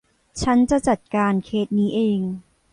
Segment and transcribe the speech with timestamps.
[0.41, 2.19] ฉันจะจัดการเคสนี้เอง